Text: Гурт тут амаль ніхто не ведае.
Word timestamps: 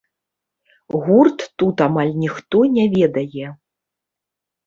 Гурт 1.03 1.43
тут 1.63 1.83
амаль 1.87 2.13
ніхто 2.23 2.57
не 2.77 2.85
ведае. 2.95 3.45